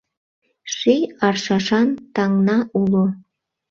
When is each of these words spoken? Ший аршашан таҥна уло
Ший 0.75 1.01
аршашан 1.27 1.89
таҥна 2.13 2.57
уло 2.79 3.05